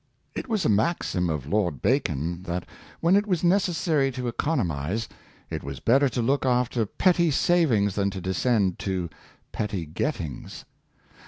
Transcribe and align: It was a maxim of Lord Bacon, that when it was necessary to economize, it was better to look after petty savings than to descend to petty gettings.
It 0.33 0.47
was 0.49 0.65
a 0.65 0.67
maxim 0.67 1.29
of 1.29 1.45
Lord 1.45 1.79
Bacon, 1.79 2.41
that 2.41 2.67
when 3.01 3.15
it 3.15 3.27
was 3.27 3.43
necessary 3.43 4.11
to 4.13 4.27
economize, 4.27 5.07
it 5.51 5.63
was 5.63 5.79
better 5.79 6.09
to 6.09 6.23
look 6.23 6.43
after 6.43 6.87
petty 6.87 7.29
savings 7.29 7.93
than 7.93 8.09
to 8.09 8.19
descend 8.19 8.79
to 8.79 9.11
petty 9.51 9.85
gettings. 9.85 10.65